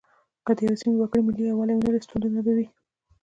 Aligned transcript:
که 0.45 0.51
د 0.57 0.59
یوې 0.65 0.75
سیمې 0.81 0.95
وګړي 0.99 1.21
ملي 1.25 1.43
یووالی 1.45 1.73
ونه 1.75 1.83
لري 1.87 1.99
ستونزه 2.05 2.39
به 2.45 2.51
وي. 2.57 2.67